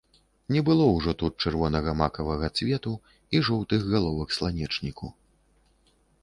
[0.53, 2.95] Не было ўжо тут чырвонага макавага цвету
[3.37, 5.13] і жоўтых галовак сланечніку.